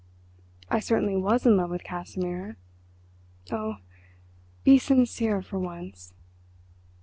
[0.67, 2.57] I certainly was in love with Casimir....
[3.51, 3.75] Oh,
[4.63, 6.15] be sincere for once."